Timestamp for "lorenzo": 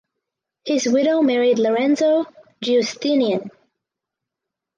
1.59-2.25